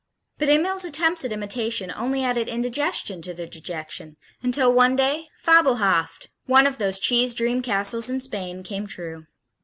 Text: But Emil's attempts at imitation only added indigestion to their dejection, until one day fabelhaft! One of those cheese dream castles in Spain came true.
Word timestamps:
But 0.39 0.49
Emil's 0.49 0.83
attempts 0.83 1.23
at 1.25 1.31
imitation 1.31 1.93
only 1.95 2.23
added 2.23 2.47
indigestion 2.49 3.21
to 3.21 3.35
their 3.35 3.45
dejection, 3.45 4.17
until 4.41 4.73
one 4.73 4.95
day 4.95 5.27
fabelhaft! 5.43 6.29
One 6.47 6.65
of 6.65 6.79
those 6.79 6.97
cheese 6.99 7.35
dream 7.35 7.61
castles 7.61 8.09
in 8.09 8.19
Spain 8.19 8.63
came 8.63 8.87
true. 8.87 9.27